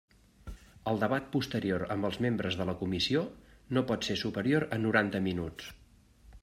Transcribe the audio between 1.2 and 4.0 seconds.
posterior amb els membres de la comissió no